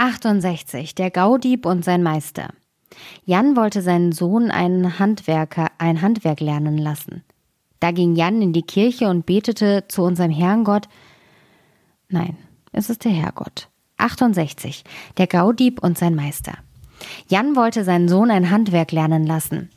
[0.00, 0.94] 68.
[0.94, 2.48] Der Gaudieb und sein Meister.
[3.26, 7.22] Jan wollte seinen Sohn einen Handwerker, ein Handwerk lernen lassen.
[7.80, 10.88] Da ging Jan in die Kirche und betete zu unserem Herrn Gott.
[12.08, 12.38] Nein,
[12.72, 13.68] es ist der Herrgott.
[13.98, 14.84] 68.
[15.18, 16.54] Der Gaudieb und sein Meister.
[17.28, 19.68] Jan wollte seinen Sohn ein Handwerk lernen lassen.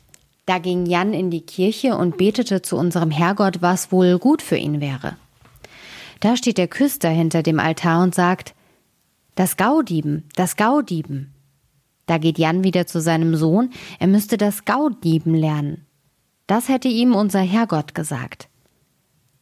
[0.46, 4.56] Da ging Jan in die Kirche und betete zu unserem Herrgott, was wohl gut für
[4.56, 5.16] ihn wäre.
[6.20, 8.54] Da steht der Küster hinter dem Altar und sagt,
[9.34, 11.34] das Gaudieben, das Gaudieben.
[12.06, 15.86] Da geht Jan wieder zu seinem Sohn, er müsste das Gaudieben lernen.
[16.46, 18.48] Das hätte ihm unser Herrgott gesagt.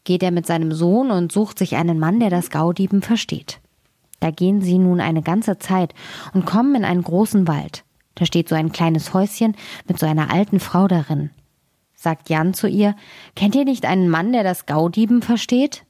[0.05, 3.61] Geht er mit seinem Sohn und sucht sich einen Mann, der das Gaudieben versteht.
[4.21, 5.95] Da gehen sie nun eine ganze Zeit
[6.33, 7.85] und kommen in einen großen Wald.
[8.15, 9.57] Da steht so ein kleines Häuschen
[9.89, 11.31] mit so einer alten Frau darin.
[11.95, 12.95] Sagt Jan zu ihr,
[13.35, 15.85] kennt ihr nicht einen Mann, der das Gaudieben versteht?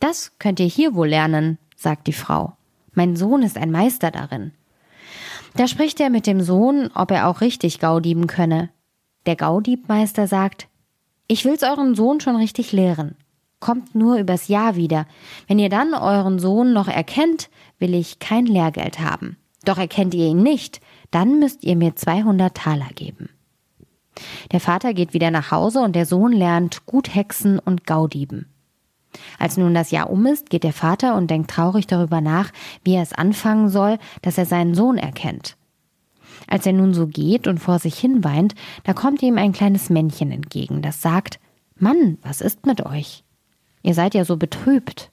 [0.00, 2.56] Das könnt ihr hier wohl lernen, sagt die Frau.
[2.92, 4.52] Mein Sohn ist ein Meister darin.
[5.56, 8.70] Da spricht er mit dem Sohn, ob er auch richtig Gaudieben könne.
[9.26, 10.68] Der Gaudiebmeister sagt,
[11.28, 13.14] ich will's euren Sohn schon richtig lehren.
[13.60, 15.06] Kommt nur übers Jahr wieder.
[15.46, 19.36] Wenn ihr dann euren Sohn noch erkennt, will ich kein Lehrgeld haben.
[19.64, 23.28] Doch erkennt ihr ihn nicht, dann müsst ihr mir 200 Taler geben.
[24.50, 28.51] Der Vater geht wieder nach Hause und der Sohn lernt gut Hexen und Gaudieben.
[29.38, 32.50] Als nun das Jahr um ist, geht der Vater und denkt traurig darüber nach,
[32.84, 35.56] wie er es anfangen soll, dass er seinen Sohn erkennt.
[36.48, 39.90] Als er nun so geht und vor sich hin weint, da kommt ihm ein kleines
[39.90, 41.38] Männchen entgegen, das sagt,
[41.76, 43.24] Mann, was ist mit euch?
[43.82, 45.10] Ihr seid ja so betrübt.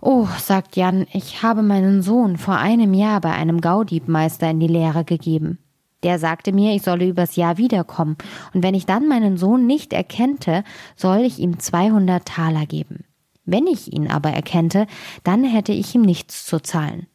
[0.00, 4.68] Oh, sagt Jan, ich habe meinen Sohn vor einem Jahr bei einem Gaudiebmeister in die
[4.68, 5.58] Lehre gegeben.
[6.02, 8.16] Der sagte mir, ich solle übers Jahr wiederkommen,
[8.52, 10.62] und wenn ich dann meinen Sohn nicht erkennte,
[10.94, 13.04] soll ich ihm 200 Taler geben.
[13.44, 14.86] Wenn ich ihn aber erkennte,
[15.24, 17.06] dann hätte ich ihm nichts zu zahlen.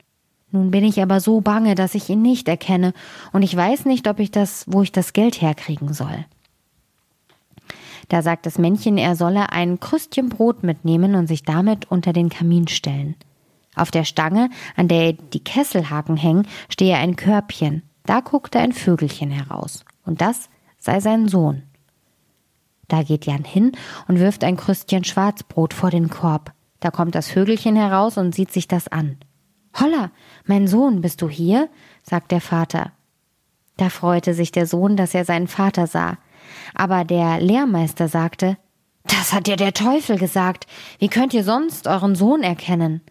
[0.52, 2.94] Nun bin ich aber so bange, dass ich ihn nicht erkenne,
[3.32, 6.26] und ich weiß nicht, ob ich das, wo ich das Geld herkriegen soll.
[8.10, 12.30] Da sagt das Männchen, er solle ein Krüstchen Brot mitnehmen und sich damit unter den
[12.30, 13.16] Kamin stellen.
[13.76, 17.84] Auf der Stange, an der die Kesselhaken hängen, stehe ein Körbchen.
[18.06, 21.64] Da guckte ein Vögelchen heraus, und das sei sein Sohn.
[22.88, 23.72] Da geht Jan hin
[24.08, 26.52] und wirft ein Krüstchen Schwarzbrot vor den Korb.
[26.82, 29.18] Da kommt das Vögelchen heraus und sieht sich das an.
[29.80, 30.12] Holla,
[30.46, 31.70] mein Sohn, bist du hier?
[32.04, 32.92] sagt der Vater.
[33.78, 36.18] Da freute sich der Sohn, dass er seinen Vater sah.
[36.76, 38.58] Aber der Lehrmeister sagte,
[39.04, 40.68] das hat dir der Teufel gesagt.
[41.00, 43.02] Wie könnt ihr sonst euren Sohn erkennen?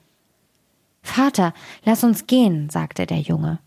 [1.03, 3.59] Vater, lass uns gehen, sagte der Junge.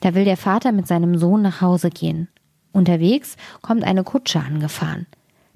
[0.00, 2.28] Da will der Vater mit seinem Sohn nach Hause gehen.
[2.72, 5.06] Unterwegs kommt eine Kutsche angefahren.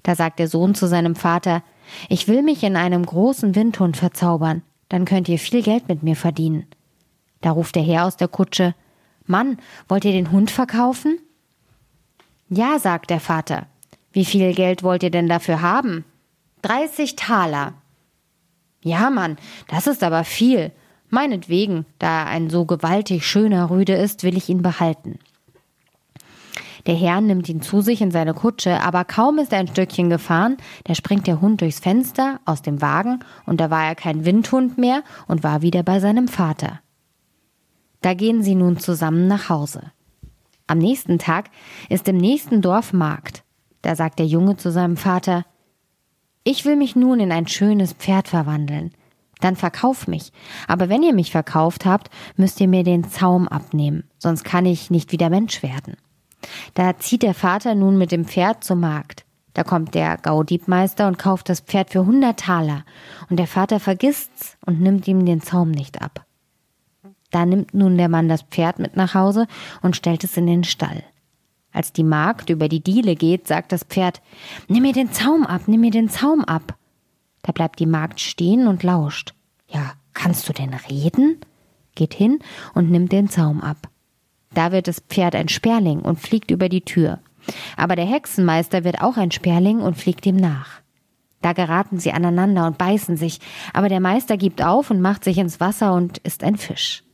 [0.03, 1.63] Da sagt der Sohn zu seinem Vater,
[2.09, 6.17] ich will mich in einem großen Windhund verzaubern, dann könnt ihr viel Geld mit mir
[6.17, 6.67] verdienen.
[7.41, 8.75] Da ruft der Herr aus der Kutsche,
[9.27, 9.59] Mann,
[9.89, 11.19] wollt ihr den Hund verkaufen?
[12.49, 13.67] Ja, sagt der Vater.
[14.13, 16.05] Wie viel Geld wollt ihr denn dafür haben?
[16.63, 17.75] Dreißig Taler.
[18.83, 19.37] Ja, Mann,
[19.69, 20.73] das ist aber viel.
[21.11, 25.19] Meinetwegen, da er ein so gewaltig schöner Rüde ist, will ich ihn behalten.
[26.87, 30.09] Der Herr nimmt ihn zu sich in seine Kutsche, aber kaum ist er ein Stückchen
[30.09, 34.25] gefahren, da springt der Hund durchs Fenster aus dem Wagen, und da war er kein
[34.25, 36.81] Windhund mehr und war wieder bei seinem Vater.
[38.01, 39.93] Da gehen sie nun zusammen nach Hause.
[40.67, 41.51] Am nächsten Tag
[41.89, 43.43] ist im nächsten Dorf Markt.
[43.83, 45.45] Da sagt der Junge zu seinem Vater
[46.45, 48.93] Ich will mich nun in ein schönes Pferd verwandeln.
[49.41, 50.33] Dann verkauf mich.
[50.67, 54.91] Aber wenn ihr mich verkauft habt, müsst ihr mir den Zaum abnehmen, sonst kann ich
[54.91, 55.97] nicht wieder Mensch werden.
[56.75, 59.25] Da zieht der Vater nun mit dem Pferd zum Markt.
[59.55, 62.85] Da kommt der Gaudiebmeister und kauft das Pferd für hundert Taler,
[63.29, 66.25] und der Vater vergisst's und nimmt ihm den Zaum nicht ab.
[67.31, 69.47] Da nimmt nun der Mann das Pferd mit nach Hause
[69.83, 71.03] und stellt es in den Stall.
[71.73, 74.23] Als die Magd über die Diele geht, sagt das Pferd,
[74.69, 76.77] Nimm mir den Zaum ab, nimm mir den Zaum ab.
[77.43, 79.35] Da bleibt die Magd stehen und lauscht.
[79.69, 81.41] Ja, kannst du denn reden?
[81.95, 82.39] Geht hin
[82.75, 83.89] und nimmt den Zaum ab.
[84.55, 87.21] Da wird das Pferd ein Sperling und fliegt über die Tür.
[87.77, 90.81] Aber der Hexenmeister wird auch ein Sperling und fliegt ihm nach.
[91.41, 93.39] Da geraten sie aneinander und beißen sich,
[93.73, 97.05] aber der Meister gibt auf und macht sich ins Wasser und ist ein Fisch.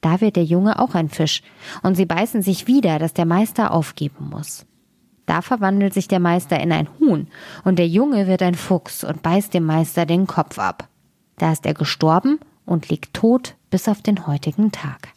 [0.00, 1.42] Da wird der Junge auch ein Fisch,
[1.82, 4.66] und sie beißen sich wieder, dass der Meister aufgeben muss.
[5.26, 7.28] Da verwandelt sich der Meister in ein Huhn,
[7.64, 10.88] und der Junge wird ein Fuchs und beißt dem Meister den Kopf ab.
[11.38, 15.13] Da ist er gestorben und liegt tot bis auf den heutigen Tag.